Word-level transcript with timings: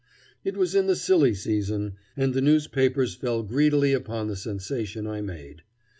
It 0.43 0.57
was 0.57 0.73
in 0.73 0.87
the 0.87 0.95
silly 0.95 1.35
season, 1.35 1.93
and 2.17 2.33
the 2.33 2.41
newspapers 2.41 3.13
fell 3.13 3.43
greedily 3.43 3.93
upon 3.93 4.29
the 4.29 4.35
sensation 4.35 5.05
I 5.05 5.21
made. 5.21 5.61